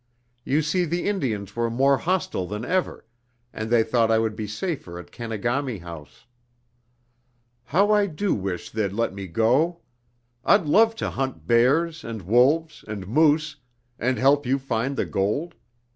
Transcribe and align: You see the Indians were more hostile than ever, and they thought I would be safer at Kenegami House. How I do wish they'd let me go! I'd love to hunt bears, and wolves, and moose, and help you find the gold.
You 0.43 0.63
see 0.63 0.85
the 0.85 1.07
Indians 1.07 1.55
were 1.55 1.69
more 1.69 1.99
hostile 1.99 2.47
than 2.47 2.65
ever, 2.65 3.05
and 3.53 3.69
they 3.69 3.83
thought 3.83 4.09
I 4.09 4.17
would 4.17 4.35
be 4.35 4.47
safer 4.47 4.97
at 4.97 5.11
Kenegami 5.11 5.77
House. 5.81 6.25
How 7.65 7.91
I 7.91 8.07
do 8.07 8.33
wish 8.33 8.71
they'd 8.71 8.91
let 8.93 9.13
me 9.13 9.27
go! 9.27 9.81
I'd 10.43 10.65
love 10.65 10.95
to 10.95 11.11
hunt 11.11 11.45
bears, 11.45 12.03
and 12.03 12.23
wolves, 12.23 12.83
and 12.87 13.07
moose, 13.07 13.57
and 13.99 14.17
help 14.17 14.47
you 14.47 14.57
find 14.57 14.97
the 14.97 15.05
gold. 15.05 15.53